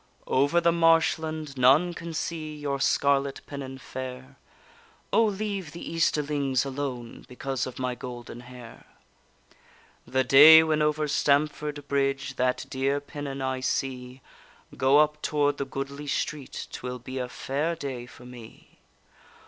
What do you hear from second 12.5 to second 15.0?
dear pennon I see Go